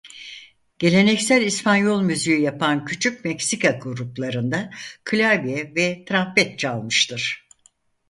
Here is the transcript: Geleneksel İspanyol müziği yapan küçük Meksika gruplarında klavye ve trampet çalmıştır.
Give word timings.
Geleneksel 0.79 1.41
İspanyol 1.41 2.01
müziği 2.01 2.41
yapan 2.41 2.85
küçük 2.85 3.25
Meksika 3.25 3.71
gruplarında 3.81 4.69
klavye 5.05 5.75
ve 5.75 6.05
trampet 6.05 6.59
çalmıştır. 6.59 7.47